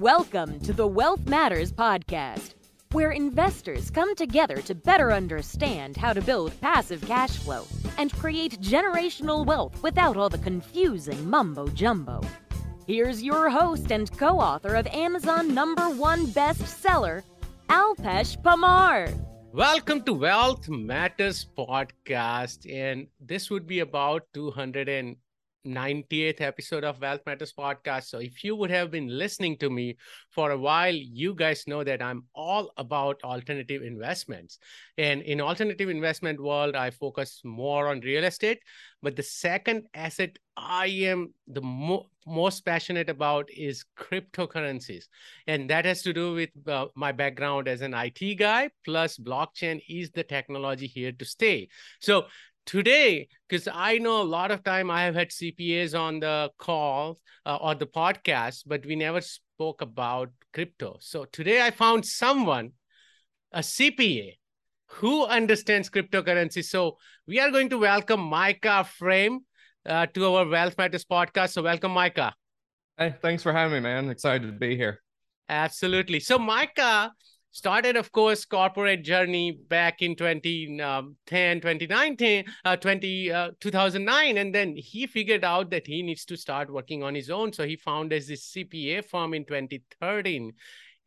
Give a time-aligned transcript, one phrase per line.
[0.00, 2.54] Welcome to the Wealth Matters Podcast,
[2.92, 7.66] where investors come together to better understand how to build passive cash flow
[7.98, 12.22] and create generational wealth without all the confusing mumbo jumbo.
[12.86, 17.22] Here's your host and co author of Amazon number one bestseller,
[17.68, 19.12] Alpesh Parmar.
[19.52, 22.64] Welcome to Wealth Matters Podcast.
[22.72, 24.88] And this would be about 200
[25.64, 28.04] 98th episode of Wealth Matters podcast.
[28.04, 29.96] So if you would have been listening to me
[30.30, 34.58] for a while, you guys know that I'm all about alternative investments.
[34.98, 38.60] And in alternative investment world, I focus more on real estate,
[39.02, 45.04] but the second asset I am the mo- most passionate about is cryptocurrencies.
[45.46, 49.80] And that has to do with uh, my background as an IT guy plus blockchain
[49.88, 51.68] is the technology here to stay.
[52.00, 52.26] So
[52.70, 57.18] today because i know a lot of time i have had cpas on the call
[57.44, 60.96] uh, or the podcast but we never spoke about crypto.
[61.00, 62.70] So today i found someone
[63.50, 64.36] a cpa
[64.86, 66.64] who understands cryptocurrency.
[66.64, 69.40] So we are going to welcome micah frame
[69.84, 71.50] uh, to our wealth matters podcast.
[71.50, 72.34] So welcome micah.
[72.96, 74.08] Hey thanks for having me man.
[74.10, 75.00] Excited to be here.
[75.48, 76.20] Absolutely.
[76.20, 77.12] So micah
[77.52, 84.54] started of course corporate journey back in 2010 um, 2019 uh, 20 uh, 2009 and
[84.54, 87.52] then he figured out that he needs to start working on his own.
[87.52, 90.52] So he founded this cpa firm in 2013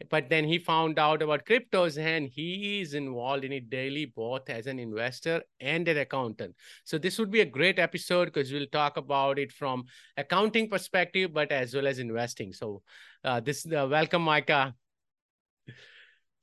[0.10, 4.50] but then he found out about cryptos and he is involved in it daily both
[4.50, 6.56] as an investor and an accountant.
[6.84, 9.86] So this would be a great episode because we'll talk about it from
[10.18, 12.52] accounting perspective but as well as investing.
[12.52, 12.82] So
[13.24, 14.76] uh, this uh, welcome micah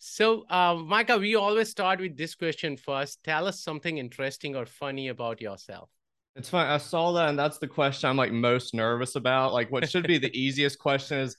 [0.03, 3.23] so, uh, Micah, we always start with this question first.
[3.23, 5.91] Tell us something interesting or funny about yourself.
[6.37, 6.69] It's fine.
[6.69, 9.53] I saw that, and that's the question I'm like most nervous about.
[9.53, 11.37] Like, what should be the easiest question is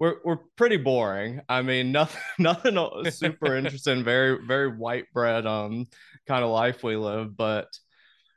[0.00, 1.40] we're we're pretty boring.
[1.48, 2.76] I mean, nothing nothing
[3.12, 4.02] super interesting.
[4.02, 5.86] Very very white bread um
[6.26, 7.68] kind of life we live, but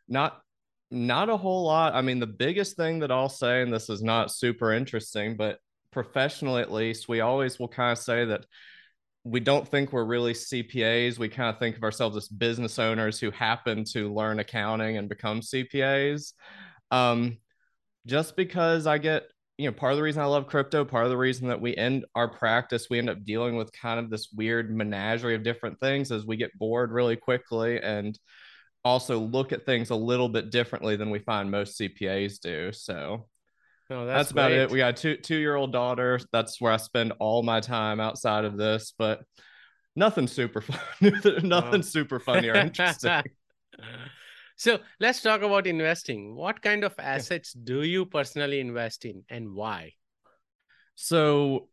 [0.08, 0.40] not
[0.92, 1.96] not a whole lot.
[1.96, 5.58] I mean, the biggest thing that I'll say, and this is not super interesting, but
[5.90, 8.46] professionally at least, we always will kind of say that
[9.24, 11.18] we don't think we're really CPAs.
[11.18, 15.08] We kind of think of ourselves as business owners who happen to learn accounting and
[15.08, 16.34] become CPAs.
[16.92, 17.38] Um,
[18.06, 19.24] just because I get,
[19.58, 21.76] you know, part of the reason I love crypto, part of the reason that we
[21.76, 25.80] end our practice, we end up dealing with kind of this weird menagerie of different
[25.80, 28.20] things as we get bored really quickly and
[28.84, 32.74] also look at things a little bit differently than we find most CPAs do.
[32.74, 33.28] So
[33.90, 34.72] Oh, that's, that's about it.
[34.72, 36.20] We got a two two year old daughter.
[36.32, 39.24] That's where I spend all my time outside of this, but
[39.96, 40.80] nothing super fun,
[41.44, 41.82] nothing oh.
[41.82, 43.24] super funny or interesting.
[44.56, 46.36] so let's talk about investing.
[46.36, 49.94] What kind of assets do you personally invest in, and why?
[50.96, 51.68] So,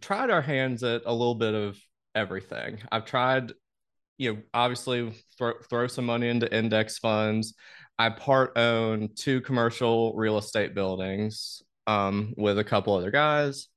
[0.00, 1.78] tried our hands at a little bit of
[2.14, 2.80] everything.
[2.90, 3.52] I've tried,
[4.18, 7.54] you know, obviously throw, throw some money into index funds.
[8.00, 13.68] I part own two commercial real estate buildings um, with a couple other guys.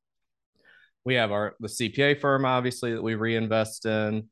[1.03, 4.29] We have our the CPA firm, obviously, that we reinvest in.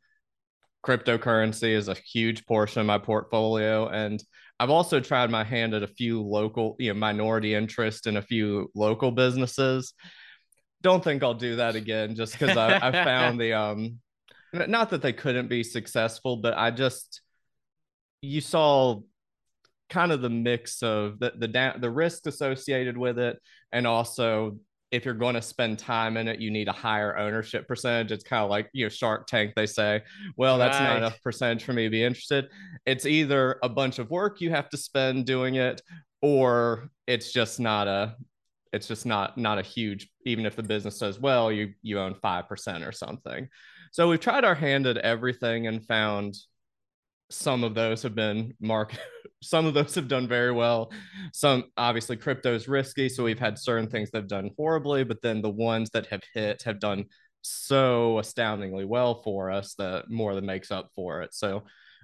[0.86, 4.24] Cryptocurrency is a huge portion of my portfolio, and
[4.62, 8.22] I've also tried my hand at a few local, you know, minority interest in a
[8.22, 9.94] few local businesses.
[10.82, 14.00] Don't think I'll do that again, just because I, I found the um,
[14.54, 17.20] not that they couldn't be successful, but I just
[18.22, 19.02] you saw
[19.92, 23.38] kind of the mix of the the da- the risk associated with it.
[23.72, 24.58] And also
[24.90, 28.12] if you're going to spend time in it you need a higher ownership percentage.
[28.12, 30.02] It's kind of like you know shark tank they say
[30.38, 30.88] well that's right.
[30.88, 32.50] not enough percentage for me to be interested.
[32.86, 35.82] It's either a bunch of work you have to spend doing it
[36.22, 38.16] or it's just not a
[38.74, 42.16] it's just not not a huge even if the business does well you you own
[42.16, 43.50] 5% or something.
[43.92, 46.36] So we've tried our hand at everything and found
[47.30, 49.00] some of those have been market
[49.42, 50.92] some of those have done very well.
[51.34, 55.22] Some obviously crypto is risky so we've had certain things that have done horribly but
[55.22, 57.06] then the ones that have hit have done
[57.42, 61.34] so astoundingly well for us that more than makes up for it.
[61.34, 61.64] So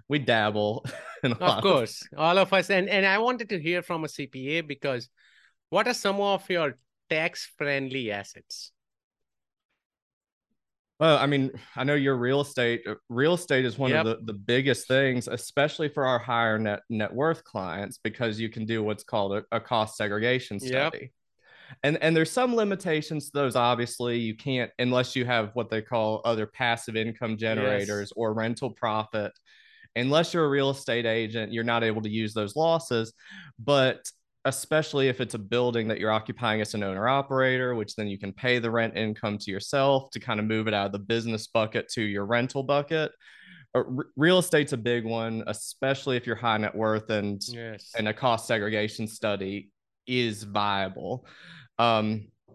[0.10, 0.86] we dabble
[1.24, 4.66] of course of- all of us and and i wanted to hear from a cpa
[4.66, 5.10] because
[5.70, 6.78] what are some of your
[7.10, 8.72] tax friendly assets
[11.00, 12.82] well, I mean, I know your real estate.
[12.88, 14.06] Uh, real estate is one yep.
[14.06, 18.50] of the, the biggest things, especially for our higher net net worth clients, because you
[18.50, 21.00] can do what's called a, a cost segregation study.
[21.02, 21.12] Yep.
[21.84, 23.56] And and there's some limitations to those.
[23.56, 28.14] Obviously, you can't unless you have what they call other passive income generators yes.
[28.16, 29.32] or rental profit.
[29.96, 33.14] Unless you're a real estate agent, you're not able to use those losses.
[33.60, 34.10] But
[34.48, 38.18] especially if it's a building that you're occupying as an owner operator, which then you
[38.18, 41.00] can pay the rent income to yourself to kind of move it out of the
[41.00, 43.12] business bucket to your rental bucket.
[43.76, 43.84] Uh,
[44.16, 47.92] real estate's a big one, especially if you're high net worth and yes.
[47.98, 49.70] and a cost segregation study
[50.08, 51.28] is viable.
[51.78, 52.54] Um, I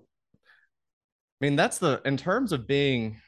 [1.43, 3.21] mean, that's the in terms of being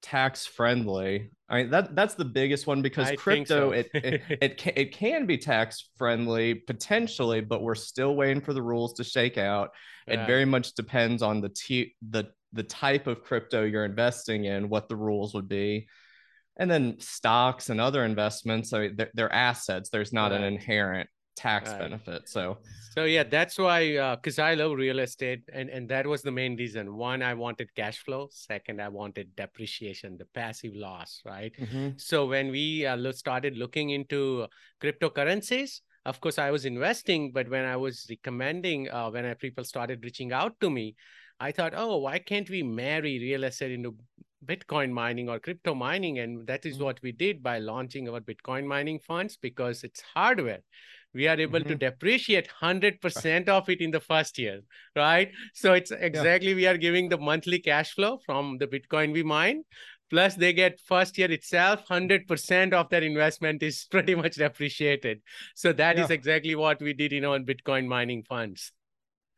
[0.00, 1.32] tax friendly.
[1.48, 3.70] I mean that that's the biggest one because I crypto so.
[3.72, 8.54] it, it it can, it can be tax friendly potentially, but we're still waiting for
[8.54, 9.70] the rules to shake out.
[10.06, 14.68] It very much depends on the t- the the type of crypto you're investing in,
[14.68, 15.88] what the rules would be.
[16.56, 19.90] And then stocks and other investments, I mean, they're, they're assets.
[19.90, 20.40] There's not right.
[20.40, 21.78] an inherent tax right.
[21.78, 22.28] benefit.
[22.28, 22.58] So
[22.94, 26.30] so yeah, that's why because uh, I love real estate, and and that was the
[26.30, 26.96] main reason.
[26.96, 28.28] One, I wanted cash flow.
[28.30, 31.52] Second, I wanted depreciation, the passive loss, right?
[31.58, 31.90] Mm-hmm.
[31.96, 34.46] So when we uh, started looking into
[34.80, 39.64] cryptocurrencies, of course, I was investing, but when I was recommending, uh, when I, people
[39.64, 40.94] started reaching out to me,
[41.40, 43.96] I thought, oh, why can't we marry real estate into
[44.44, 46.18] Bitcoin mining or crypto mining?
[46.18, 46.84] And that is mm-hmm.
[46.84, 50.60] what we did by launching our Bitcoin mining funds because it's hardware
[51.14, 51.68] we are able mm-hmm.
[51.68, 54.60] to depreciate 100% of it in the first year
[54.96, 56.56] right so it's exactly yeah.
[56.56, 59.62] we are giving the monthly cash flow from the bitcoin we mine
[60.10, 65.20] plus they get first year itself 100% of their investment is pretty much depreciated
[65.54, 66.04] so that yeah.
[66.04, 68.72] is exactly what we did you know, in bitcoin mining funds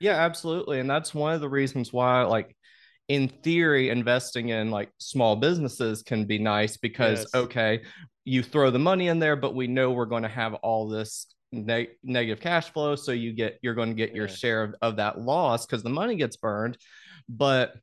[0.01, 2.57] yeah absolutely and that's one of the reasons why like
[3.09, 7.35] in theory investing in like small businesses can be nice because yes.
[7.35, 7.83] okay
[8.25, 11.27] you throw the money in there but we know we're going to have all this
[11.53, 14.97] ne- negative cash flow so you get you're going to get your share of, of
[14.97, 16.77] that loss because the money gets burned
[17.29, 17.75] but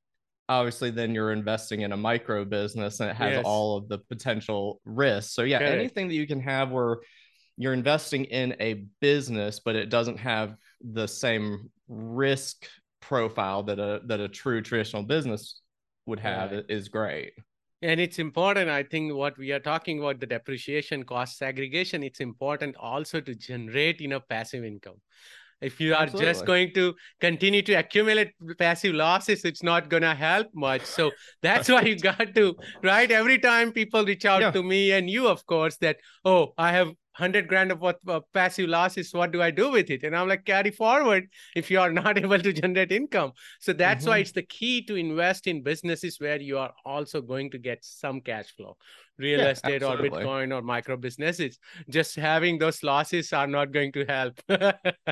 [0.50, 3.46] obviously then you're investing in a micro business and it has yes.
[3.46, 5.68] all of the potential risks so yeah okay.
[5.68, 6.98] anything that you can have where
[7.58, 12.68] you're investing in a business but it doesn't have the same risk
[13.00, 15.62] profile that a that a true traditional business
[16.06, 16.66] would have right.
[16.68, 17.34] is great
[17.84, 22.22] and it's important, I think, what we are talking about the depreciation cost segregation, it's
[22.22, 25.02] important also to generate, you know, passive income.
[25.62, 26.32] If you are Absolutely.
[26.32, 30.84] just going to continue to accumulate passive losses, it's not going to help much.
[30.84, 33.12] So that's why you got to, right?
[33.12, 34.52] Every time people reach out yeah.
[34.52, 38.20] to me and you, of course, that, oh, I have 100 grand of what uh,
[38.34, 41.80] passive losses what do i do with it and i'm like carry forward if you
[41.80, 44.12] are not able to generate income so that's mm-hmm.
[44.12, 47.78] why it's the key to invest in businesses where you are also going to get
[47.84, 48.76] some cash flow
[49.20, 50.10] real yeah, estate absolutely.
[50.10, 54.42] or bitcoin or micro businesses just having those losses are not going to help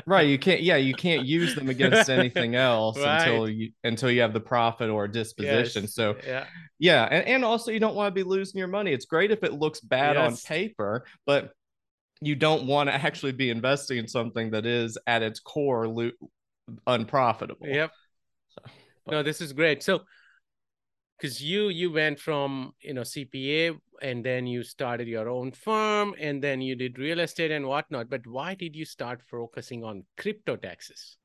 [0.06, 3.28] right you can't yeah you can't use them against anything else right.
[3.28, 5.94] until you until you have the profit or disposition yes.
[5.94, 6.46] so yeah
[6.80, 9.44] yeah and, and also you don't want to be losing your money it's great if
[9.44, 10.26] it looks bad yes.
[10.26, 11.52] on paper but
[12.22, 16.10] you don't want to actually be investing in something that is at its core lo-
[16.86, 17.66] unprofitable.
[17.66, 17.90] Yep.
[18.50, 18.62] So,
[19.10, 19.82] no, this is great.
[19.82, 20.02] So,
[21.18, 26.14] because you you went from you know CPA and then you started your own firm
[26.18, 28.08] and then you did real estate and whatnot.
[28.08, 31.16] But why did you start focusing on crypto taxes?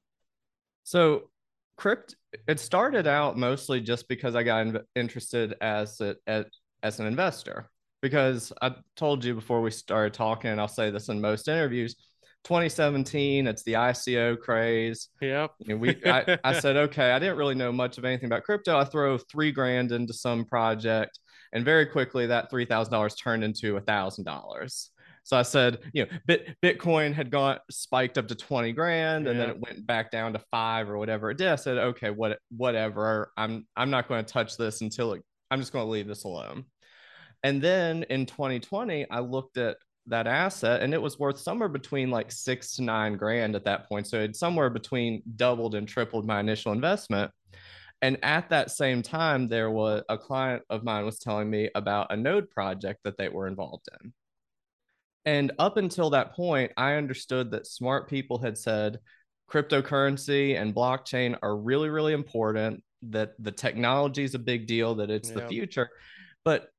[0.84, 1.30] So,
[1.78, 2.16] crypt
[2.48, 6.46] it started out mostly just because I got in- interested as a, as
[6.82, 7.70] as an investor
[8.02, 11.96] because I told you before we started talking, and I'll say this in most interviews.
[12.44, 15.10] 2017, it's the ICO craze.
[15.22, 15.52] Yep.
[15.68, 18.78] Know, we I, I said, okay, I didn't really know much of anything about crypto.
[18.78, 21.20] I throw three grand into some project,
[21.52, 24.92] and very quickly that three thousand dollars turned into a thousand dollars.
[25.28, 29.38] So I said, you know, Bit, Bitcoin had gone spiked up to 20 grand and
[29.38, 29.48] yeah.
[29.48, 31.50] then it went back down to five or whatever it did.
[31.50, 33.34] I said, okay, what whatever.
[33.36, 36.24] I'm I'm not going to touch this until it, I'm just going to leave this
[36.24, 36.64] alone.
[37.44, 39.78] And then in 2020, I looked at
[40.08, 43.90] that asset and it was worth somewhere between like six to nine grand at that
[43.90, 44.08] point.
[44.08, 47.32] So it's somewhere between doubled and tripled my initial investment.
[48.02, 52.12] And at that same time, there was a client of mine was telling me about
[52.12, 54.14] a node project that they were involved in.
[55.26, 59.00] And up until that point, I understood that smart people had said
[59.52, 65.10] cryptocurrency and blockchain are really, really important, that the technology is a big deal, that
[65.10, 65.90] it's the future.
[66.46, 66.70] But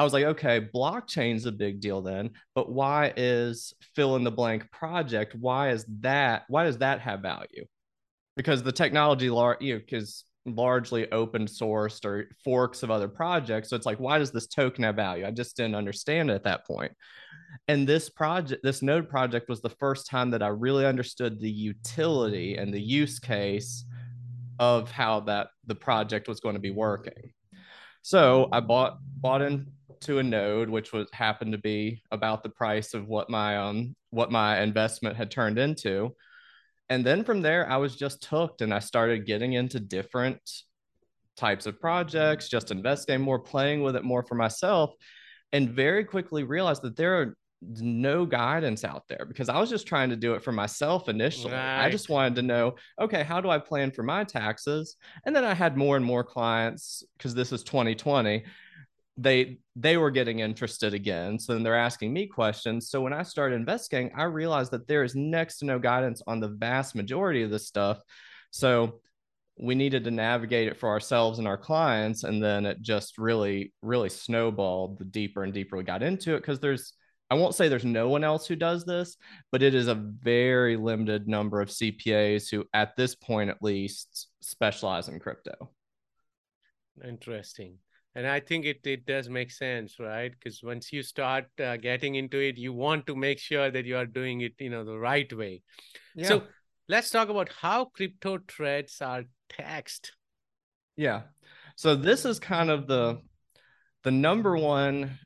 [0.00, 4.30] I was like, okay, blockchain's a big deal then, but why is fill in the
[4.30, 5.34] blank project?
[5.34, 6.44] Why is that?
[6.48, 7.66] Why does that have value?
[8.34, 10.00] Because the technology, you know,
[10.46, 13.68] largely open sourced or forks of other projects.
[13.68, 15.26] So it's like, why does this token have value?
[15.26, 16.92] I just didn't understand it at that point.
[17.68, 21.50] And this project, this node project was the first time that I really understood the
[21.50, 23.84] utility and the use case
[24.58, 27.34] of how that the project was going to be working.
[28.00, 29.66] So I bought bought in
[30.02, 33.94] to a node, which was happened to be about the price of what my um
[34.10, 36.14] what my investment had turned into.
[36.88, 40.40] and then from there, I was just hooked and I started getting into different
[41.36, 44.94] types of projects, just investing more, playing with it more for myself,
[45.52, 49.86] and very quickly realized that there are no guidance out there because I was just
[49.86, 51.52] trying to do it for myself initially.
[51.52, 51.84] Right.
[51.84, 54.96] I just wanted to know, okay, how do I plan for my taxes?
[55.24, 58.44] And then I had more and more clients because this is 2020
[59.20, 61.38] they they were getting interested again.
[61.38, 62.88] So then they're asking me questions.
[62.88, 66.40] So when i started investigating i realized that there is next to no guidance on
[66.40, 68.00] the vast majority of this stuff.
[68.50, 69.00] So
[69.58, 72.24] we needed to navigate it for ourselves and our clients.
[72.24, 76.40] And then it just really really snowballed the deeper and deeper we got into it.
[76.40, 76.94] Because there's
[77.30, 79.16] i won't say there's no one else who does this
[79.52, 84.28] but it is a very limited number of cpas who at this point at least
[84.40, 85.70] specialize in crypto.
[87.06, 87.78] Interesting
[88.14, 90.32] and i think it, it does make sense right?
[90.32, 93.96] Because once you start uh, getting into it you want to make sure that you
[93.96, 95.62] are doing it you know the right way.
[96.14, 96.28] Yeah.
[96.28, 96.42] so
[96.88, 100.12] let's talk about how crypto trades are taxed.
[100.96, 101.22] Yeah.
[101.76, 103.20] So this is kind of the
[104.02, 105.18] the number one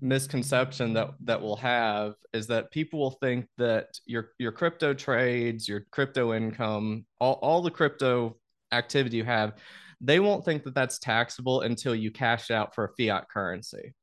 [0.00, 5.68] misconception that that we'll have is that people will think that your your crypto trades
[5.68, 8.36] your crypto income all, all the crypto
[8.70, 9.54] activity you have
[10.00, 13.94] they won't think that that's taxable until you cash out for a fiat currency,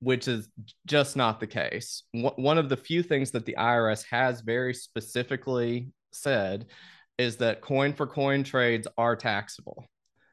[0.00, 0.48] which is
[0.86, 2.02] just not the case.
[2.12, 6.66] One of the few things that the IRS has very specifically said
[7.18, 9.86] is that coin for coin trades are taxable.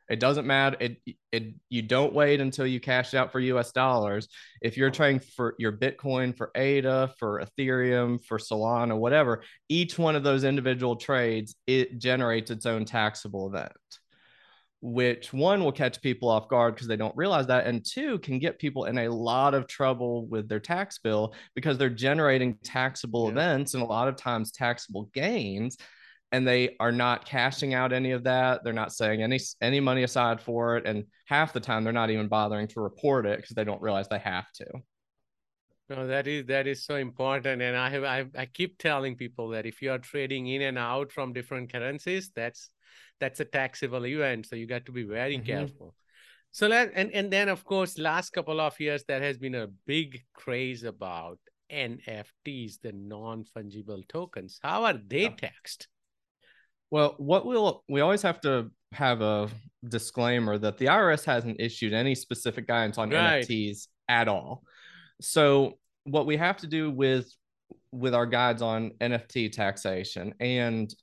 [0.10, 0.78] It doesn't matter.
[0.80, 0.98] It,
[1.32, 4.28] it you don't wait until you cash out for US dollars.
[4.62, 10.16] If you're trading for your Bitcoin, for ADA, for Ethereum, for Solana, whatever, each one
[10.16, 13.72] of those individual trades, it generates its own taxable event
[14.84, 18.38] which one will catch people off guard because they don't realize that and two can
[18.38, 23.24] get people in a lot of trouble with their tax bill because they're generating taxable
[23.28, 23.32] yeah.
[23.32, 25.78] events and a lot of times taxable gains
[26.34, 30.04] and they are not cashing out any of that they're not setting any any money
[30.04, 33.56] aside for it and half the time they're not even bothering to report it because
[33.56, 34.66] they don't realize they have to
[35.90, 39.50] no, that is that is so important, and I have I, I keep telling people
[39.50, 42.70] that if you are trading in and out from different currencies, that's
[43.20, 44.48] that's a taxable event.
[44.48, 45.46] So you got to be very mm-hmm.
[45.46, 45.96] careful.
[46.52, 49.68] So that and and then of course, last couple of years there has been a
[49.88, 51.40] big craze about
[51.72, 54.60] NFTs, the non fungible tokens.
[54.62, 55.88] How are they taxed?
[56.92, 59.50] Well, what we'll we always have to have a
[59.88, 63.44] disclaimer that the IRS hasn't issued any specific guidance on right.
[63.44, 64.64] NFTs at all.
[65.20, 67.34] So what we have to do with
[67.92, 70.94] with our guides on NFT taxation and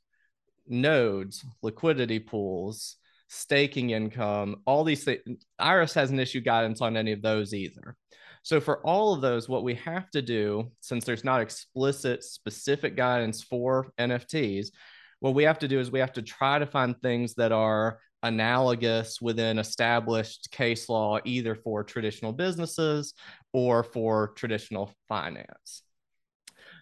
[0.71, 2.97] nodes, liquidity pools,
[3.29, 5.45] staking income, all these things.
[5.61, 7.97] IRS hasn't issued guidance on any of those either.
[8.43, 12.97] So for all of those, what we have to do, since there's not explicit, specific
[12.97, 14.69] guidance for NFTs,
[15.21, 17.99] what we have to do is we have to try to find things that are
[18.23, 23.15] analogous within established case law, either for traditional businesses
[23.53, 25.83] or for traditional finance.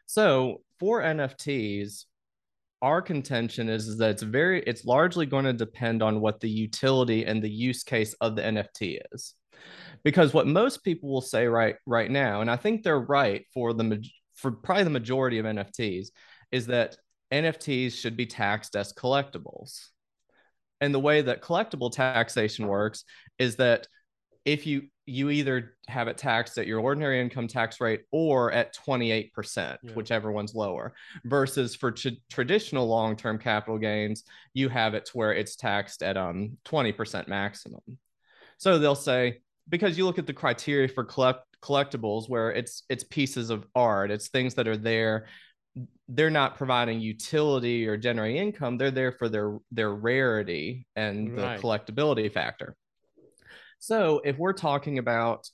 [0.07, 2.05] So for NFTs,
[2.83, 6.51] our contention is, is that it's very it's largely going to depend on what the
[6.51, 9.35] utility and the use case of the nft is.
[10.05, 13.75] Because what most people will say right right now and i think they're right for
[13.75, 14.05] the
[14.35, 16.09] for probably the majority of nfts
[16.53, 16.97] is that
[17.33, 19.89] nfts should be taxed as collectibles.
[20.81, 23.05] And the way that collectible taxation works
[23.39, 23.89] is that
[24.53, 28.77] if you you either have it taxed at your ordinary income tax rate or at
[28.77, 29.93] 28%, yeah.
[29.93, 30.93] whichever one's lower,
[31.25, 31.95] versus for
[32.31, 37.27] traditional long term capital gains, you have it to where it's taxed at um, 20%
[37.27, 37.81] maximum.
[38.59, 43.03] So they'll say, because you look at the criteria for collect- collectibles where it's it's
[43.03, 45.27] pieces of art it's things that are there
[46.07, 51.57] they're not providing utility or generating income they're there for their their rarity and right.
[51.57, 52.77] the collectability factor
[53.79, 55.49] so if we're talking about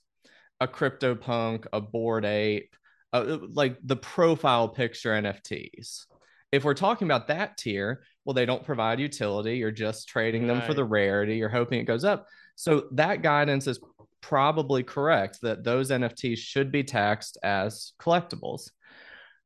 [0.61, 2.75] a CryptoPunk, a Bored Ape,
[3.13, 6.07] uh, like the profile picture NFTs,
[6.53, 9.57] if we're talking about that tier, well, they don't provide utility.
[9.57, 11.37] You're just trading them for the rarity.
[11.37, 12.27] You're hoping it goes up.
[12.55, 13.81] So that guidance is
[14.21, 18.71] probably correct that those NFTs should be taxed as collectibles.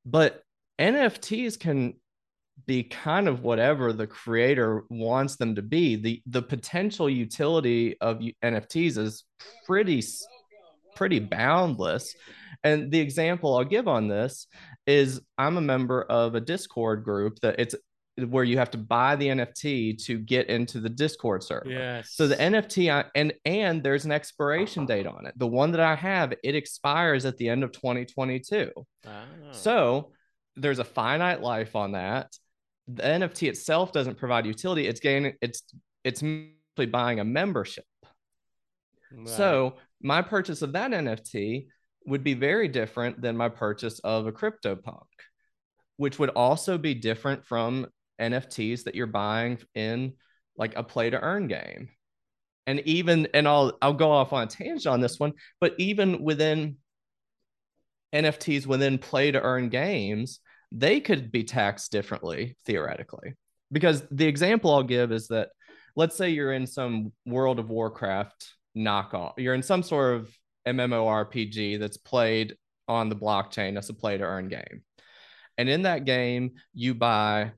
[0.05, 0.43] But
[0.79, 1.95] NFTs can
[2.67, 5.97] be kind of whatever the creator wants them to be.
[5.97, 9.25] The the potential utility of NFTs is
[9.67, 10.03] pretty
[10.97, 12.15] pretty boundless.
[12.65, 14.47] And the example I'll give on this
[14.87, 17.75] is I'm a member of a Discord group that it's
[18.27, 21.71] where you have to buy the NFT to get into the Discord server.
[21.71, 22.15] Yes.
[22.15, 25.39] So the NFT and and there's an expiration date on it.
[25.39, 28.73] The one that I have, it expires at the end of 2022.
[29.07, 29.25] Ah.
[29.53, 30.11] So
[30.57, 32.37] there's a finite life on that
[32.89, 34.87] the NFT itself doesn't provide utility.
[34.87, 35.63] It's gaining it's
[36.05, 37.85] it's simply buying a membership.
[39.13, 39.29] Right.
[39.29, 41.67] So my purchase of that NFT
[42.07, 45.07] would be very different than my purchase of a CryptoPunk,
[45.97, 47.87] which would also be different from
[48.21, 50.15] NFTs that you're buying in
[50.57, 51.91] like a play to earn game.
[52.67, 56.23] And even and I'll I'll go off on a tangent on this one, but even
[56.23, 56.77] within
[58.15, 60.41] NFTs within play to earn games,
[60.73, 63.35] they could be taxed differently theoretically.
[63.71, 65.51] Because the example I'll give is that
[65.97, 70.31] let's say you're in some World of Warcraft knockoff, you're in some sort of
[70.67, 72.57] MMORPG that's played
[72.87, 74.83] on the blockchain as a play to earn game.
[75.57, 77.53] And in that game, you buy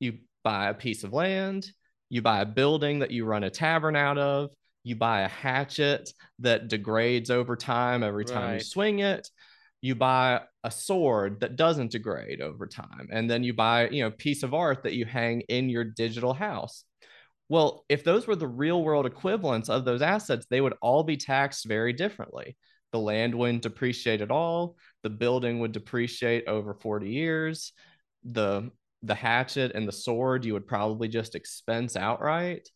[0.00, 1.66] you buy a piece of land,
[2.08, 4.50] you buy a building that you run a tavern out of,
[4.82, 8.54] you buy a hatchet that degrades over time every time right.
[8.54, 9.28] you swing it
[9.84, 14.10] you buy a sword that doesn't degrade over time and then you buy you know
[14.10, 16.84] piece of art that you hang in your digital house.
[17.50, 21.18] Well if those were the real world equivalents of those assets they would all be
[21.18, 22.56] taxed very differently.
[22.92, 24.76] The land wouldn't depreciate at all.
[25.02, 27.74] The building would depreciate over 40 years.
[28.24, 28.70] The
[29.02, 32.70] the hatchet and the sword you would probably just expense outright.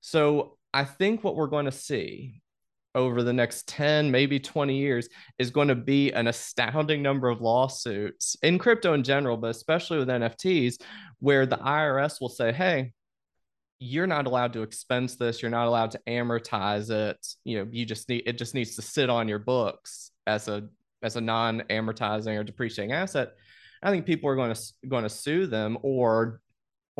[0.00, 2.40] So i think what we're going to see
[2.94, 7.40] over the next 10 maybe 20 years is going to be an astounding number of
[7.40, 10.80] lawsuits in crypto in general but especially with nfts
[11.20, 12.92] where the irs will say hey
[13.80, 15.40] you're not allowed to expense this.
[15.40, 17.26] You're not allowed to amortize it.
[17.44, 20.68] You know you just need it just needs to sit on your books as a
[21.02, 23.32] as a non-amortizing or depreciating asset.
[23.82, 26.42] I think people are going to going to sue them or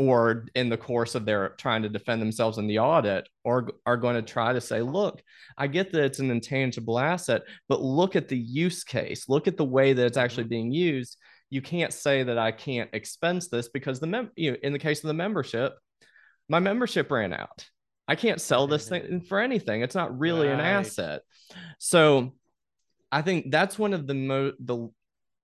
[0.09, 3.97] or in the course of their trying to defend themselves in the audit or are
[3.97, 5.23] going to try to say look
[5.59, 9.29] i get that it's an intangible asset but look at the use case.
[9.29, 10.51] Look at the way that it's actually mm-hmm.
[10.51, 11.17] being used.
[11.51, 14.79] You can't say that i can't expense this because the mem- you know, in the
[14.79, 15.75] case of the membership
[16.49, 17.69] my membership ran out.
[18.09, 19.19] I can't sell this thing mm-hmm.
[19.27, 19.83] for anything.
[19.83, 20.55] It's not really right.
[20.55, 21.23] an asset.
[21.79, 22.35] So
[23.13, 24.89] i think that's one of the mo- the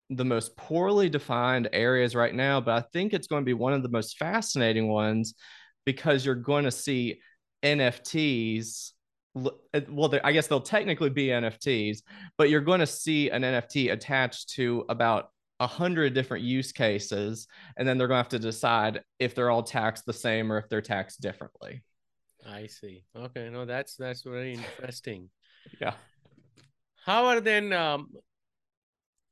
[0.09, 3.73] the most poorly defined areas right now, but I think it's going to be one
[3.73, 5.35] of the most fascinating ones
[5.85, 7.19] because you're going to see
[7.63, 8.91] NFTs.
[9.35, 11.99] Well, I guess they'll technically be NFTs,
[12.37, 17.47] but you're going to see an NFT attached to about a hundred different use cases,
[17.77, 20.57] and then they're going to have to decide if they're all taxed the same or
[20.57, 21.83] if they're taxed differently.
[22.47, 23.03] I see.
[23.15, 25.29] Okay, no, that's that's very interesting.
[25.81, 25.93] yeah.
[27.05, 28.09] How are then um,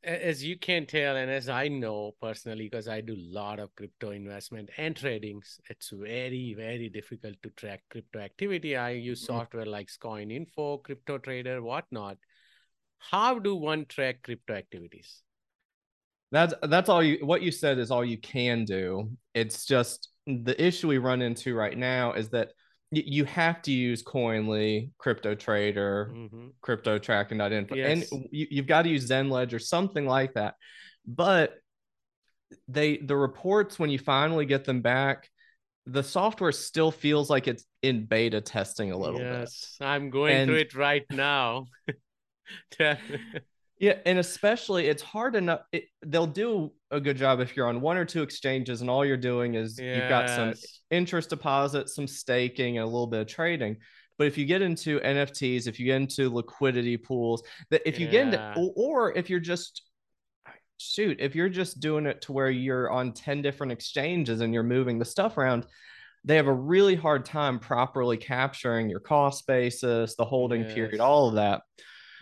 [0.05, 3.75] as you can tell and as i know personally because i do a lot of
[3.75, 8.75] crypto investment and trading it's very very difficult to track crypto activity.
[8.75, 9.37] I use mm-hmm.
[9.37, 12.17] software like coin info crypto trader whatnot.
[12.99, 15.21] How do one track crypto activities?
[16.31, 19.09] That's that's all you what you said is all you can do.
[19.33, 22.51] It's just the issue we run into right now is that
[23.05, 26.47] you have to use Koinly, Crypto Trader, mm-hmm.
[26.62, 28.12] Crypto Tracking.info, yes.
[28.12, 30.55] and you, you've got to use Zen Ledger, something like that.
[31.05, 31.55] But
[32.67, 35.29] they the reports when you finally get them back,
[35.86, 39.39] the software still feels like it's in beta testing a little yes, bit.
[39.39, 41.67] Yes, I'm going and, through it right now.
[43.77, 45.61] Yeah, and especially it's hard enough.
[45.73, 49.05] It, they'll do a good job if you're on one or two exchanges and all
[49.05, 49.97] you're doing is yes.
[49.97, 50.53] you've got some
[50.91, 53.77] interest deposit, some staking, and a little bit of trading.
[54.17, 58.05] But if you get into NFTs, if you get into liquidity pools, that if you
[58.05, 58.11] yeah.
[58.11, 59.83] get into, or if you're just
[60.77, 64.63] shoot, if you're just doing it to where you're on 10 different exchanges and you're
[64.63, 65.65] moving the stuff around,
[66.23, 70.73] they have a really hard time properly capturing your cost basis, the holding yes.
[70.73, 71.61] period, all of that.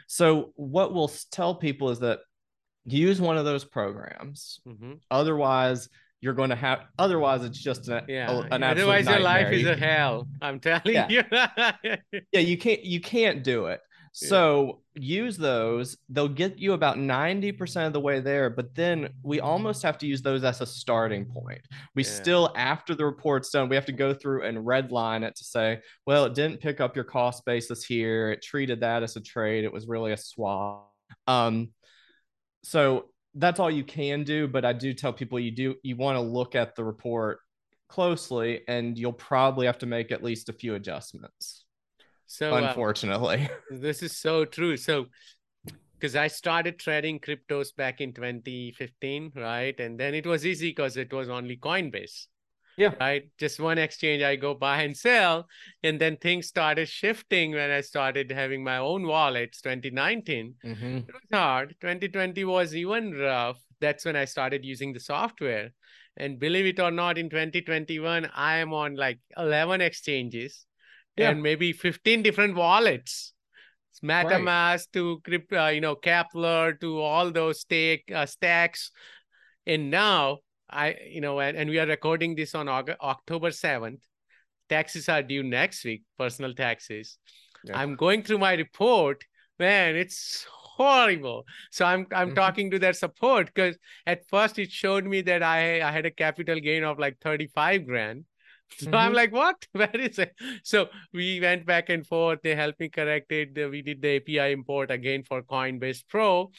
[0.07, 2.19] So what we'll tell people is that
[2.85, 4.59] use one of those programs.
[4.67, 4.93] Mm-hmm.
[5.09, 5.89] Otherwise,
[6.21, 6.81] you're going to have.
[6.97, 8.31] Otherwise, it's just an, yeah.
[8.31, 10.27] A, an otherwise your life is a hell.
[10.41, 11.09] I'm telling yeah.
[11.09, 11.23] you.
[12.31, 12.83] yeah, you can't.
[12.83, 13.81] You can't do it.
[14.13, 15.97] So use those.
[16.09, 20.07] They'll get you about 90% of the way there, but then we almost have to
[20.07, 21.61] use those as a starting point.
[21.95, 22.09] We yeah.
[22.09, 25.81] still, after the report's done, we have to go through and redline it to say,
[26.05, 28.31] well, it didn't pick up your cost basis here.
[28.31, 29.63] It treated that as a trade.
[29.63, 30.91] It was really a swap.
[31.27, 31.69] Um,
[32.63, 34.47] so that's all you can do.
[34.47, 37.39] But I do tell people you do you want to look at the report
[37.89, 41.62] closely and you'll probably have to make at least a few adjustments.
[42.25, 44.77] So uh, unfortunately, uh, this is so true.
[44.77, 45.07] So
[46.03, 49.79] because I started trading cryptos back in 2015, right?
[49.79, 52.27] And then it was easy because it was only Coinbase.
[52.75, 52.93] Yeah.
[52.99, 53.29] Right.
[53.37, 55.47] Just one exchange I go buy and sell.
[55.83, 60.55] And then things started shifting when I started having my own wallets, 2019.
[60.65, 60.97] Mm-hmm.
[60.97, 61.75] It was hard.
[61.79, 63.61] 2020 was even rough.
[63.79, 65.69] That's when I started using the software.
[66.17, 70.65] And believe it or not, in 2021, I am on like 11 exchanges
[71.17, 71.29] Yeah.
[71.29, 73.33] and maybe 15 different wallets.
[74.03, 78.91] MetaMask to crypto, uh, you know, Keplr to all those stake uh, stacks.
[79.65, 83.99] And now I, you know, and, and we are recording this on August, October 7th.
[84.67, 87.17] Taxes are due next week, personal taxes.
[87.63, 87.77] Yeah.
[87.79, 89.23] I'm going through my report.
[89.59, 91.45] Man, it's horrible.
[91.71, 92.35] So I'm I'm Mhm.
[92.35, 96.11] talking to their support because at first it showed me that I I had a
[96.11, 98.25] capital gain of like 35 grand.
[98.91, 99.15] So I'm Mhm.
[99.15, 99.55] like, what?
[99.73, 100.33] Where is it?
[100.63, 102.39] So we went back and forth.
[102.43, 103.55] They helped me correct it.
[103.69, 106.51] We did the API import again for Coinbase Pro.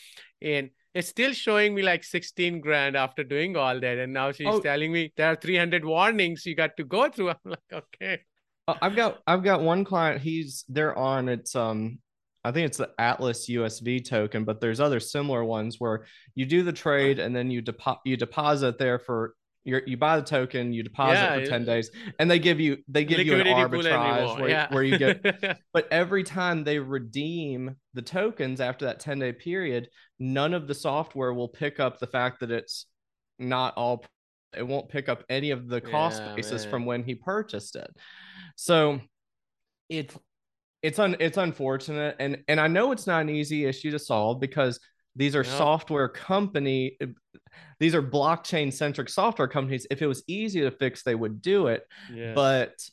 [0.43, 3.99] And it's still showing me like 16 grand after doing all that.
[3.99, 4.61] And now she's Oh.
[4.61, 7.31] telling me there are 300 warnings you got to go through.
[7.35, 8.21] I'm like, okay.
[8.69, 10.23] Uh, I've got I've got one client.
[10.23, 11.99] He's they're on it's um
[12.45, 16.63] I think it's the Atlas USD token, but there's other similar ones where you do
[16.63, 20.73] the trade and then you depo- you deposit there for you you buy the token,
[20.73, 21.67] you deposit Yeah, for 10 yeah.
[21.67, 24.73] days, and they give you they give you an Liquidity pool and arbitrage where, yeah.
[24.73, 29.89] where you get but every time they redeem the tokens after that 10 day period,
[30.19, 32.87] none of the software will pick up the fact that it's
[33.39, 34.05] not all
[34.57, 36.71] it won't pick up any of the cost Yeah, basis man.
[36.71, 37.91] from when he purchased it.
[38.57, 39.01] So
[39.89, 40.17] it's
[40.83, 44.41] it's un it's unfortunate and and I know it's not an easy issue to solve
[44.41, 44.79] because
[45.17, 45.57] these are Yeah.
[45.59, 46.97] software company
[47.79, 49.87] these are blockchain centric software companies.
[49.91, 51.87] If it was easy to fix they would do it.
[52.35, 52.89] But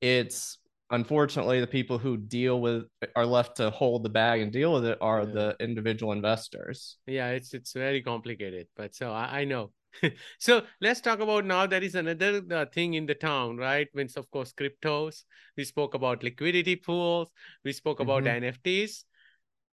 [0.00, 0.58] it's
[0.90, 4.86] unfortunately the people who deal with are left to hold the bag and deal with
[4.86, 5.32] it are Yeah.
[5.32, 6.96] the individual investors.
[7.06, 9.72] Yeah it's it's very complicated but so i, I know.
[10.38, 13.88] So let's talk about now there is another uh, thing in the town right?
[13.92, 15.24] When of course cryptos.
[15.56, 17.28] We spoke about liquidity pools.
[17.64, 18.40] We spoke about Mhm.
[18.40, 19.04] nfts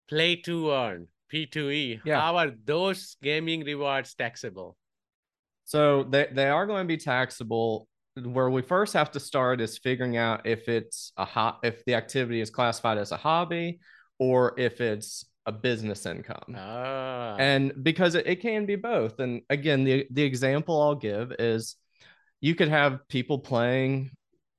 [0.09, 2.21] play to earn p2e Yeah.
[2.21, 4.77] how are those gaming rewards taxable?
[5.65, 7.89] So they, they are going to be taxable.
[8.23, 11.95] Where we first have to start is figuring out if it's a hot if the
[11.95, 13.81] activity is classified as a hobby
[14.19, 16.55] or if it's a business income.
[16.55, 17.37] Ah.
[17.39, 19.19] And because it, it can be both.
[19.19, 21.77] And again the the example i'll give is
[22.43, 24.11] you could have people playing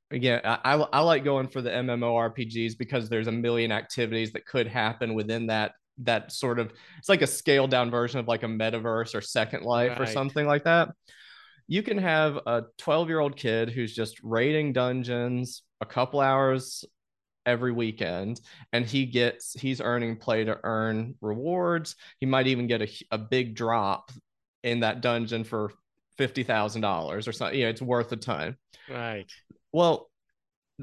[0.10, 4.48] again I, I I like going for the mmorpgs because there's a million activities that
[4.48, 8.44] could happen within that that sort of it's like a scaled down version of like
[8.44, 10.90] a metaverse or second life or something like that.
[11.68, 16.84] You can have a 12 year old kid who's just raiding dungeons a couple hours
[17.46, 18.40] every weekend
[18.72, 21.96] and he gets he's earning play to earn rewards.
[22.20, 24.12] He might even get a, a big drop
[24.64, 25.72] in that dungeon for
[26.18, 28.56] $50000 or something you know it's worth a ton
[28.90, 29.26] right.
[29.72, 30.10] Well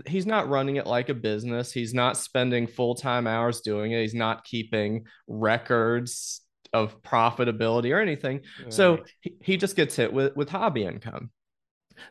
[0.06, 1.72] he's not running it like a business.
[1.72, 4.02] He's not spending full-time hours doing it.
[4.02, 8.42] He's not keeping records of profitability or anything.
[8.68, 11.30] So he, he just gets hit with with hobby income.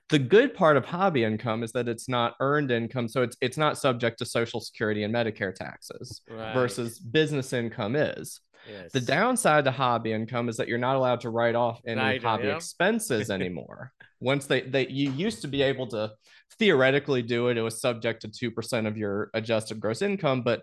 [0.10, 3.58] The good part of hobby income is that it's not earned income so it's it's
[3.58, 6.54] not subject to social security and medicare taxes Right.
[6.54, 8.92] versus business income is yes.
[8.92, 12.24] The downside to hobby income is that you're not allowed to write off any Right,
[12.24, 12.56] hobby yeah.
[12.56, 13.92] expenses anymore.
[14.20, 16.12] Once they they you used to be able to
[16.58, 20.62] theoretically do it it was subject to 2% of your adjusted gross income but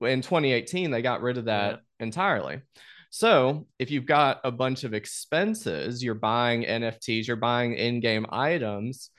[0.00, 2.60] in 2018 they got rid of that entirely.
[3.10, 9.10] So if you've got a bunch of expenses you're buying nfts you're buying in-game items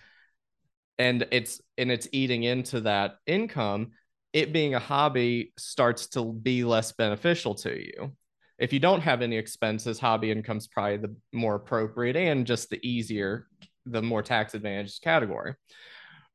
[0.97, 3.91] and it's and it's eating into that income
[4.37, 8.11] it being a hobby starts to be less beneficial to you.
[8.59, 12.79] If you don't have any expenses hobby income's probably the more appropriate and just the
[12.87, 13.47] easier
[13.87, 15.55] the more tax advantaged category.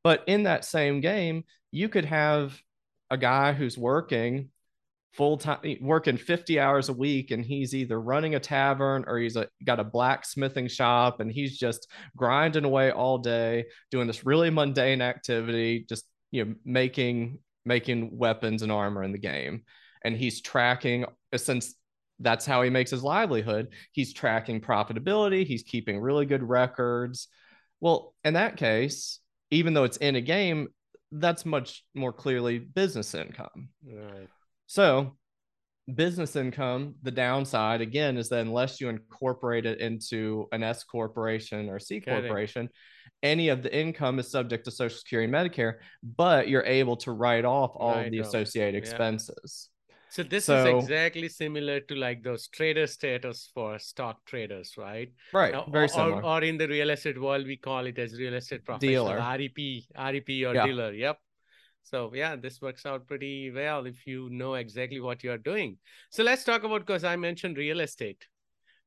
[0.03, 2.59] But in that same game you could have
[3.09, 4.51] a guy who's working
[5.13, 9.37] full time working 50 hours a week and he's either running a tavern or he's
[9.37, 11.87] a, got a blacksmithing shop and he's just
[12.17, 18.63] grinding away all day doing this really mundane activity just you know making making weapons
[18.63, 19.63] and armor in the game.
[20.05, 21.75] And he's tracking uh, since
[22.19, 27.27] that's how he makes his livelihood he's tracking profitability he's keeping really good records.
[27.81, 29.19] Well in that case
[29.51, 30.69] even though it's in a game
[31.13, 33.69] that's much more clearly business income.
[33.87, 34.29] Right.
[34.67, 35.17] So,
[35.93, 41.69] business income, the downside again is that unless you incorporate it into an S corporation
[41.69, 42.69] or C corporation,
[43.23, 47.13] any of the income is subject to Social Security and Medicare, but you're able to
[47.13, 48.79] write off all of the off, associated yeah.
[48.79, 49.69] expenses.
[50.11, 55.11] So this So- is exactly similar to like those trader status for stock traders, right?
[55.33, 55.55] Right.
[55.55, 56.25] Uh, Very or, similar.
[56.25, 59.19] Or in the real estate world, we call it as real estate professional, Dealer.
[59.19, 60.67] REP, REP or Yeah.
[60.67, 60.93] dealer.
[60.93, 61.19] Yep.
[61.83, 65.79] So yeah, this works out pretty well if you know exactly what you're doing.
[66.11, 68.27] So let's talk about because I mentioned real estate.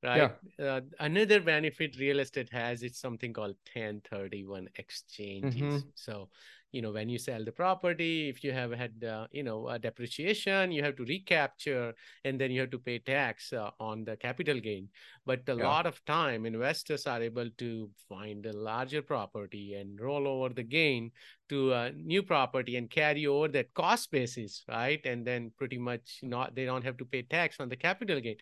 [0.06, 0.32] Right?
[0.60, 0.66] Yeah.
[0.66, 5.56] Uh, another benefit real estate has it's something called 1031 exchanges.
[5.56, 5.78] Mm-hmm.
[5.96, 6.30] So
[6.76, 9.80] you know when you sell the property if you have had uh, you know a
[9.80, 11.94] depreciation you have to recapture
[12.26, 14.90] and then you have to pay tax uh, on the capital gain
[15.26, 15.64] but a yeah.
[15.64, 20.64] lot of time investors are able to find a larger property and roll over the
[20.64, 21.10] gain
[21.48, 26.20] to a new property and carry over that cost basis right and then pretty much
[26.24, 28.36] not they don't have to pay tax on the capital gain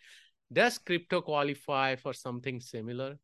[0.51, 3.17] does crypto qualify for something similar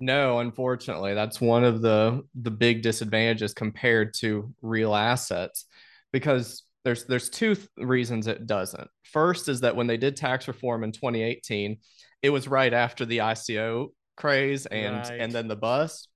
[0.00, 5.66] no, unfortunately, that's one of the the big disadvantages compared to real assets
[6.10, 8.88] because there's there's two th- reasons it doesn't.
[9.04, 11.76] First is that when they did tax reform in 2018,
[12.22, 15.20] it was right after the ICO craze and right.
[15.20, 16.08] and then the bust.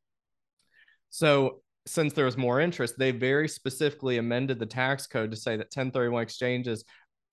[1.10, 5.52] So since there was more interest, they very specifically amended the tax code to say
[5.58, 6.84] that 1031 exchanges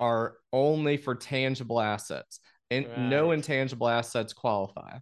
[0.01, 2.97] are only for tangible assets and right.
[2.97, 4.97] no intangible assets qualify.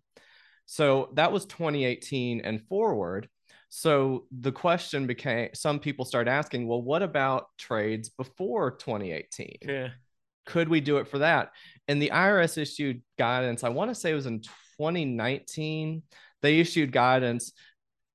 [0.66, 3.30] So that was 2018 and forward.
[3.70, 9.58] So the question became some people started asking, well, what about trades before 2018?
[9.62, 9.90] Yeah.
[10.46, 11.52] Could we do it for that?
[11.88, 16.02] And the IRS issued guidance, I want to say it was in 2019.
[16.42, 17.52] They issued guidance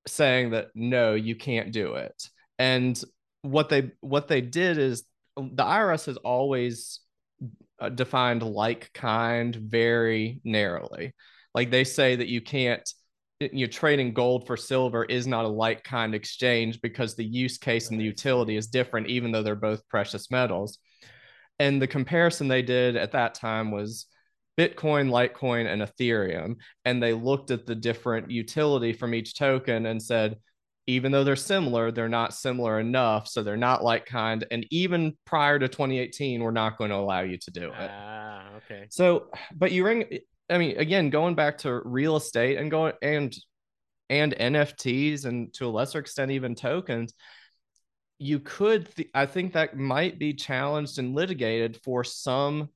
[0.07, 2.29] saying that no, you can't do it.
[2.59, 3.01] And
[3.41, 5.03] what they what they did is
[5.37, 6.99] the IRS has always
[7.79, 11.13] Uh, defined like kind very narrowly.
[11.53, 12.87] Like they say that you can't
[13.39, 17.57] you know, trading gold for silver is not a like kind exchange because the use
[17.57, 20.77] case and the utility is different, even though they're both precious metals.
[21.59, 24.07] And the comparison they did at that time was
[24.57, 26.55] Bitcoin, Litecoin, and Ethereum.
[26.85, 30.37] And they looked at the different utility from each token and said,
[30.87, 33.27] even though they're similar, they're not similar enough.
[33.27, 34.45] So they're not like kind.
[34.51, 37.91] And even prior to 2018, we're not going to allow you to do it.
[37.91, 38.85] Ah, okay.
[38.89, 40.19] So, but you ring,
[40.49, 43.35] I mean, again, going back to real estate and going and
[44.09, 47.13] and NFTs and to a lesser extent even tokens,
[48.19, 52.69] you could th- I think that might be challenged and litigated for some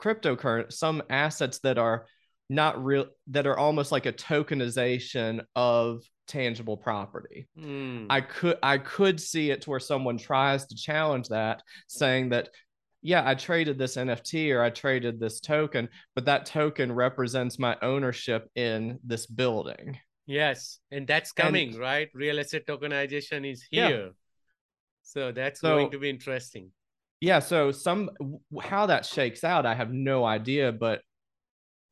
[0.00, 2.06] cryptocurrency, some assets that are
[2.50, 7.48] not real that are almost like a tokenization of tangible property.
[7.58, 8.06] Mm.
[8.08, 12.50] I could I could see it to where someone tries to challenge that saying that
[13.02, 17.76] yeah, I traded this NFT or I traded this token, but that token represents my
[17.82, 19.98] ownership in this building.
[20.26, 20.78] Yes.
[20.90, 22.08] And that's coming, and, right?
[22.14, 23.88] Real estate tokenization is here.
[23.88, 24.08] Yeah.
[25.02, 26.70] So that's so, going to be interesting.
[27.20, 27.40] Yeah.
[27.40, 28.10] So, some
[28.60, 31.00] how that shakes out, I have no idea, but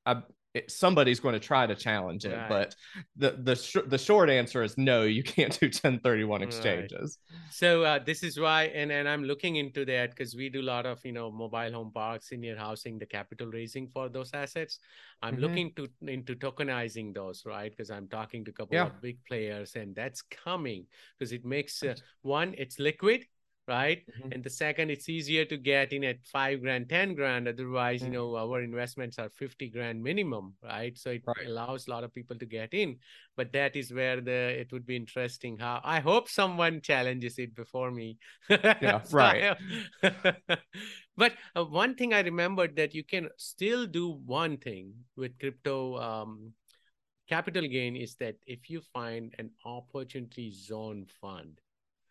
[0.06, 0.22] I,
[0.54, 2.34] it, somebody's going to try to challenge it.
[2.34, 2.48] Right.
[2.48, 2.76] But
[3.16, 5.02] the the sh- the short answer is no.
[5.02, 7.18] You can't do 1031 exchanges.
[7.30, 7.38] Right.
[7.50, 10.62] So uh, this is why, and and I'm looking into that because we do a
[10.62, 14.78] lot of you know mobile home parks, senior housing, the capital raising for those assets.
[15.22, 15.42] I'm mm-hmm.
[15.42, 17.70] looking to into tokenizing those, right?
[17.70, 18.86] Because I'm talking to a couple yeah.
[18.86, 20.86] of big players, and that's coming
[21.18, 23.24] because it makes uh, one, it's liquid
[23.68, 24.32] right mm-hmm.
[24.32, 28.12] and the second it's easier to get in at five grand ten grand otherwise mm-hmm.
[28.12, 31.46] you know our investments are 50 grand minimum right so it right.
[31.46, 32.96] allows a lot of people to get in
[33.36, 37.54] but that is where the it would be interesting how i hope someone challenges it
[37.54, 38.16] before me
[38.48, 39.56] yeah right
[41.16, 45.96] but uh, one thing i remembered that you can still do one thing with crypto
[45.98, 46.52] um,
[47.28, 51.60] capital gain is that if you find an opportunity zone fund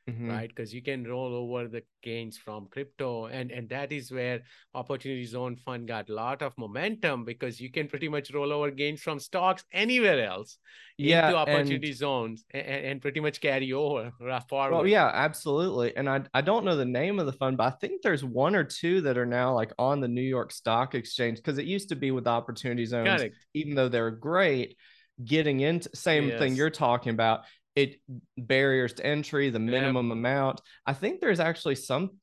[0.08, 0.30] mm-hmm.
[0.30, 4.42] right because you can roll over the gains from crypto and and that is where
[4.74, 8.72] opportunity zone fund got a lot of momentum because you can pretty much roll over
[8.72, 10.58] gains from stocks anywhere else
[10.98, 14.12] yeah, into opportunity and, zones and, and, pretty much carry over
[14.50, 14.74] forward.
[14.74, 15.96] Well, yeah, absolutely.
[15.96, 18.56] And I, I don't know the name of the fund, but I think there's one
[18.56, 21.90] or two that are now like on the New York Stock Exchange because it used
[21.90, 24.76] to be with opportunity zones, even though they're great
[25.24, 26.40] getting into same yes.
[26.40, 27.42] thing you're talking about
[27.78, 28.02] it
[28.38, 30.62] barriers to entry, the minimum amount.
[30.88, 32.18] I think there's actually some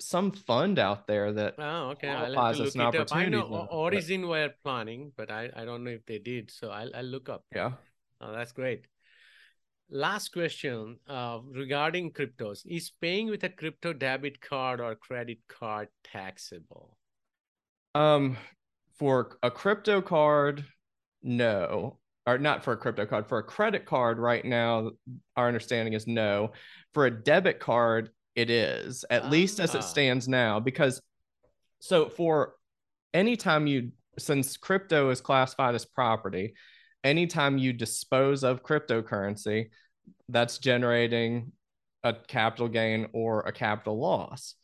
[0.00, 3.36] some fund out there that oh okay qualifies as an opportunity.
[3.38, 4.28] I know Origin but...
[4.28, 6.50] were planning, but I, I don't know if they did.
[6.50, 7.44] So I'll I'll look up.
[7.54, 7.72] Yeah.
[8.20, 8.86] Oh, that's great.
[9.90, 15.88] Last question uh, regarding cryptos: Is paying with a crypto debit card or credit card
[16.04, 16.98] taxable?
[17.94, 18.36] Um,
[18.98, 20.66] for a crypto card,
[21.22, 21.96] no
[22.28, 24.90] or not for a crypto card, for a credit card right now,
[25.36, 26.52] our understanding is no.
[26.92, 29.28] For a debit card, it is, at ah.
[29.28, 31.00] least as it stands now, because
[31.80, 32.54] so for
[33.14, 36.54] anytime you, since crypto is classified as property,
[37.02, 39.70] anytime you dispose of cryptocurrency,
[40.28, 41.52] that's generating
[42.04, 44.54] a capital gain or a capital loss.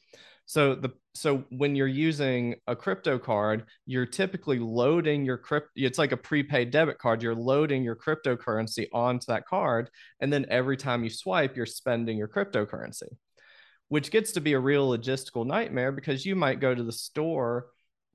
[0.46, 5.70] So the so when you're using a crypto card, you're typically loading your crypto.
[5.76, 7.22] It's like a prepaid debit card.
[7.22, 12.18] You're loading your cryptocurrency onto that card, and then every time you swipe, you're spending
[12.18, 13.08] your cryptocurrency,
[13.88, 17.66] which gets to be a real logistical nightmare because you might go to the store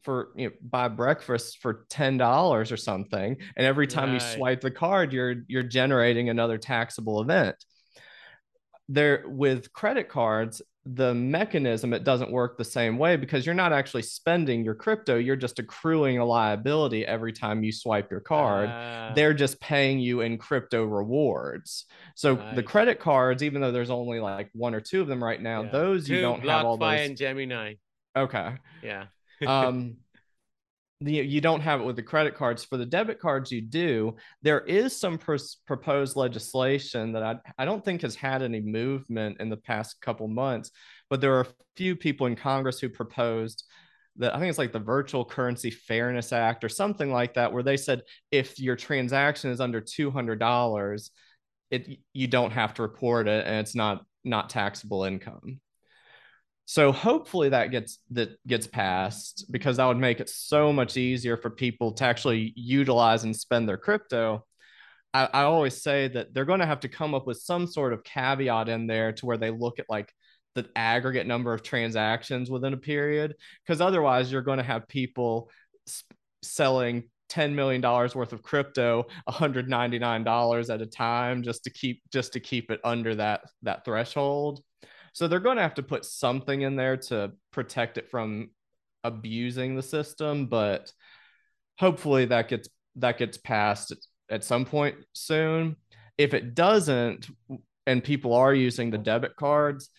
[0.03, 4.21] for you know buy breakfast for ten dollars or something, and every time right.
[4.21, 7.55] you swipe the card, you're you're generating another taxable event
[8.89, 10.61] there with credit cards
[10.93, 15.17] the mechanism it doesn't work the same way because you're not actually spending your crypto
[15.17, 18.69] you're just accruing a liability every time you swipe your card.
[18.69, 21.85] Uh, they're just paying you in crypto rewards.
[22.15, 22.55] So nice.
[22.55, 25.63] the credit cards even though there's only like one or two of them right now
[25.63, 25.69] yeah.
[25.69, 27.73] those you don't have all those and gemini.
[28.15, 28.55] Okay.
[28.81, 29.05] Yeah.
[29.47, 29.95] Um
[31.01, 32.65] you don't have it with the credit cards.
[32.65, 34.15] For the debit cards, you do.
[34.41, 39.37] There is some pros- proposed legislation that I, I don't think has had any movement
[39.39, 40.71] in the past couple months,
[41.09, 43.63] but there are a few people in Congress who proposed
[44.17, 47.63] that I think it's like the Virtual Currency Fairness Act or something like that, where
[47.63, 51.11] they said if your transaction is under two hundred dollars,
[51.71, 55.61] it you don't have to report it and it's not not taxable income.
[56.69, 61.35] So hopefully that gets that gets passed because that would make it so much easier
[61.35, 64.45] for people to actually utilize and spend their crypto.
[65.11, 67.91] I, I always say that they're going to have to come up with some sort
[67.91, 70.13] of caveat in there to where they look at like
[70.53, 73.33] the aggregate number of transactions within a period
[73.65, 75.49] because otherwise you're going to have people
[75.89, 82.33] sp- selling $10 million worth of crypto $199 at a time just to keep just
[82.33, 84.61] to keep it under that that threshold
[85.13, 88.49] so they're going to have to put something in there to protect it from
[89.03, 90.91] abusing the system, but
[91.77, 93.93] hopefully that gets that gets passed
[94.29, 95.75] at some point soon.
[96.17, 97.27] If it doesn't
[97.87, 99.89] and people are using the debit cards,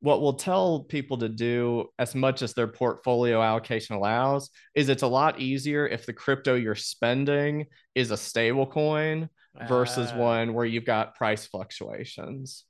[0.00, 5.02] what we'll tell people to do as much as their portfolio allocation allows is it's
[5.02, 9.28] a lot easier if the crypto you're spending is a stable coin
[9.66, 12.64] versus uh, one where you've got price fluctuations.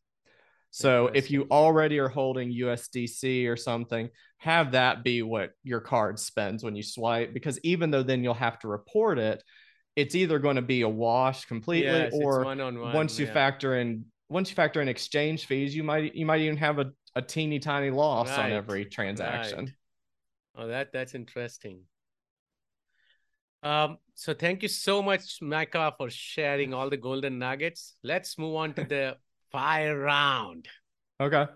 [0.71, 6.19] So if you already are holding USDC or something, have that be what your card
[6.19, 9.43] spends when you swipe, because even though then you'll have to report it,
[9.97, 13.33] it's either going to be a wash completely yes, or one-on-one, once you yeah.
[13.33, 16.93] factor in once you factor in exchange fees, you might you might even have a,
[17.17, 18.47] a teeny tiny loss right.
[18.47, 19.59] on every transaction.
[19.59, 20.65] Right.
[20.65, 21.81] Oh, that that's interesting.
[23.63, 27.97] Um, so thank you so much, Micah, for sharing all the golden nuggets.
[28.05, 29.17] Let's move on to the
[29.51, 30.69] fire round.
[31.21, 31.47] Okay.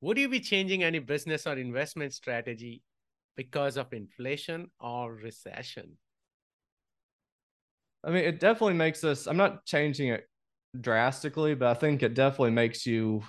[0.00, 2.82] Would you be changing any business or investment strategy
[3.36, 5.96] because of inflation or recession?
[8.04, 10.28] I mean, it definitely makes us, I'm not changing it
[10.80, 13.22] drastically, but I think it definitely makes you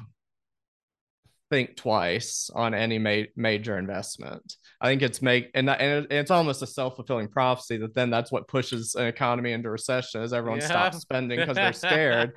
[1.50, 4.56] think twice on any ma- major investment.
[4.82, 8.10] I think it's make and, that, and it's almost a self fulfilling prophecy that then
[8.10, 10.68] that's what pushes an economy into recession as everyone yeah.
[10.68, 12.34] stops spending because they're scared.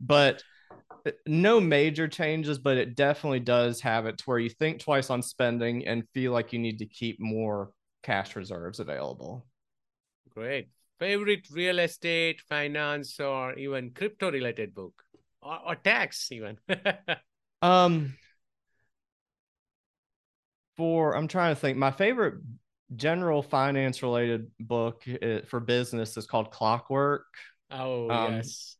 [0.00, 0.42] but
[1.26, 5.22] no major changes, but it definitely does have it to where you think twice on
[5.22, 7.70] spending and feel like you need to keep more
[8.02, 9.46] cash reserves available.
[10.30, 10.68] Great.
[10.98, 14.94] Favorite real estate, finance, or even crypto related book
[15.42, 16.56] or, or tax, even?
[17.62, 18.14] um,
[20.76, 22.36] for I'm trying to think, my favorite
[22.96, 27.26] general finance related book eh, for business is called Clockwork.
[27.70, 28.76] Oh, um, yes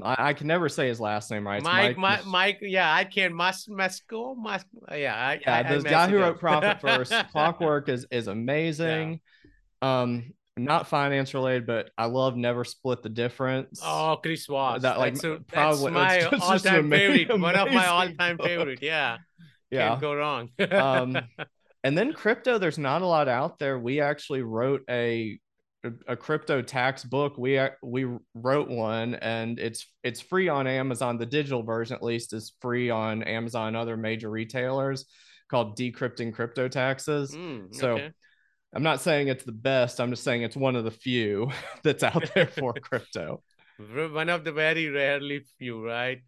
[0.00, 1.62] I, I, can never say his last name right.
[1.62, 3.34] Mike, Mike, Mike, yeah, I can.
[3.34, 5.56] Mus, Musco, Mus, yeah, I, yeah.
[5.68, 9.20] I, the guy who wrote Profit First, Clockwork is is amazing.
[9.82, 10.02] Yeah.
[10.02, 13.80] Um, not finance related, but I love Never Split the Difference.
[13.84, 14.82] Oh, Chris Voss.
[14.82, 17.40] That like that's probably that's my all time favorite.
[17.40, 18.80] One of my all time favorite.
[18.82, 19.18] Yeah.
[19.70, 19.88] Yeah.
[19.88, 20.50] Can't go wrong.
[20.70, 21.18] um,
[21.84, 22.58] and then crypto.
[22.58, 23.78] There's not a lot out there.
[23.78, 25.38] We actually wrote a
[26.06, 27.36] a crypto tax book.
[27.36, 31.18] We we wrote one, and it's it's free on Amazon.
[31.18, 35.06] The digital version, at least, is free on Amazon and other major retailers.
[35.50, 37.34] Called Decrypting Crypto Taxes.
[37.34, 38.10] Mm, so.
[38.74, 40.00] I'm not saying it's the best.
[40.00, 41.50] I'm just saying it's one of the few
[41.82, 43.42] that's out there for crypto.
[43.76, 46.22] One of the very rarely few, right?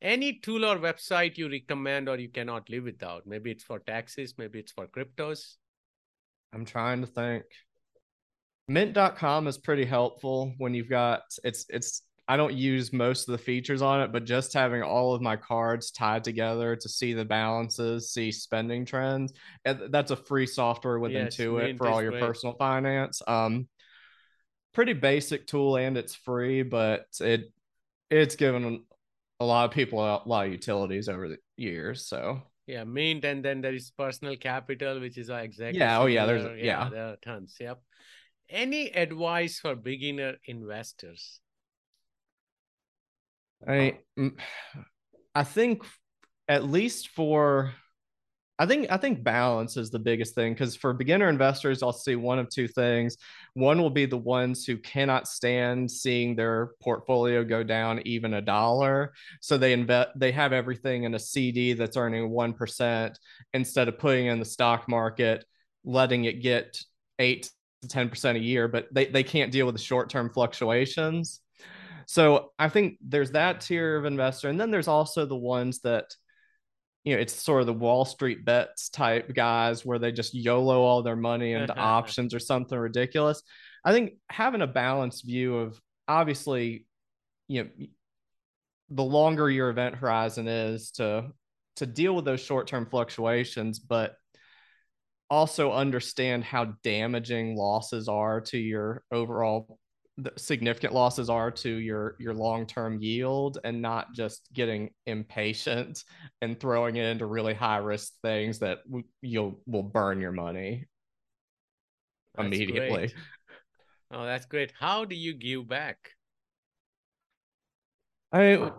[0.00, 3.26] Any tool or website you recommend or you cannot live without?
[3.26, 5.56] Maybe it's for taxes, maybe it's for cryptos.
[6.52, 7.42] I'm trying to think
[8.68, 13.38] mint.com is pretty helpful when you've got it's it's I don't use most of the
[13.38, 17.24] features on it, but just having all of my cards tied together to see the
[17.24, 19.32] balances, see spending trends,
[19.64, 22.20] that's a free software with yes, Intuit for all your great.
[22.20, 23.22] personal finance.
[23.26, 23.66] Um,
[24.74, 27.50] pretty basic tool and it's free, but it
[28.10, 28.84] it's given
[29.40, 32.06] a lot of people a lot of utilities over the years.
[32.06, 35.80] So Yeah, mint, and then there is personal capital, which is our executive.
[35.80, 37.56] Yeah, oh yeah, there's yeah, there are tons.
[37.58, 37.80] Yep.
[38.50, 41.40] Any advice for beginner investors?
[43.66, 43.98] I
[45.34, 45.84] I think
[46.48, 47.74] at least for
[48.58, 52.16] I think I think balance is the biggest thing because for beginner investors, I'll see
[52.16, 53.16] one of two things.
[53.54, 58.40] One will be the ones who cannot stand seeing their portfolio go down even a
[58.40, 63.18] dollar, so they invest they have everything in a CD that's earning one percent
[63.52, 65.44] instead of putting in the stock market,
[65.84, 66.82] letting it get
[67.20, 67.50] eight
[67.82, 71.40] to ten percent a year, but they they can't deal with the short term fluctuations.
[72.06, 76.14] So I think there's that tier of investor, and then there's also the ones that
[77.04, 80.82] you know, it's sort of the Wall Street bets type guys where they just YOLO
[80.82, 83.42] all their money into options or something ridiculous.
[83.84, 86.86] I think having a balanced view of obviously,
[87.46, 87.86] you know,
[88.90, 91.30] the longer your event horizon is to
[91.76, 94.16] to deal with those short-term fluctuations, but
[95.30, 99.78] also understand how damaging losses are to your overall
[100.36, 106.02] significant losses are to your your long-term yield and not just getting impatient
[106.42, 108.78] and throwing it into really high risk things that
[109.22, 110.86] you'll will burn your money
[112.34, 112.88] that's immediately.
[112.88, 113.14] great.
[114.12, 114.72] oh that's great.
[114.78, 115.98] How do you give back?
[118.32, 118.72] I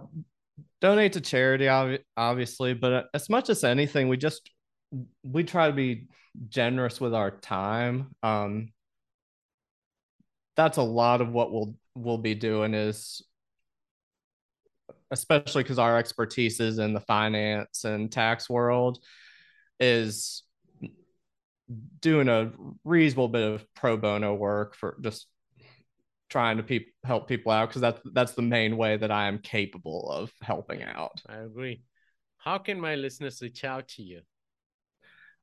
[0.82, 1.68] donate to charity
[2.18, 4.50] obviously but uh, as much as anything we just
[5.24, 6.08] we try to be
[6.48, 8.72] generous with our time um
[10.56, 13.22] that's a lot of what we'll we'll be doing is
[15.12, 19.00] especially because our expertise is in the finance and tax world
[19.80, 20.44] is
[22.02, 22.52] doing a
[22.84, 25.28] reasonable bit of pro bono work for just
[26.30, 29.40] trying to pe- help people out because that's that's the main way that I am
[29.40, 31.22] capable of helping out.
[31.28, 31.82] I agree.
[32.38, 34.22] How can my listeners reach out to you?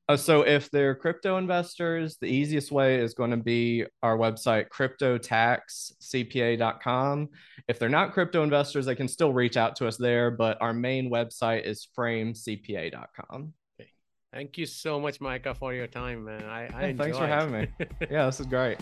[0.09, 4.69] Uh, so if they're crypto investors, the easiest way is going to be our website,
[4.69, 7.29] cryptotaxcpa.com.
[7.67, 10.73] If they're not crypto investors, they can still reach out to us there, but our
[10.73, 13.53] main website is framecpa.com.
[13.79, 13.91] Okay.
[14.31, 16.45] Thank you so much, Micah, for your time, man.
[16.45, 17.67] I, I yeah, Thanks for having me.
[18.09, 18.77] yeah, this is great.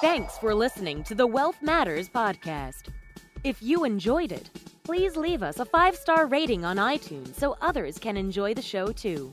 [0.00, 2.88] Thanks for listening to the Wealth Matters podcast.
[3.42, 4.48] If you enjoyed it,
[4.84, 8.90] please leave us a five star rating on iTunes so others can enjoy the show
[8.90, 9.30] too.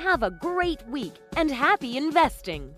[0.00, 2.74] Have a great week and happy investing!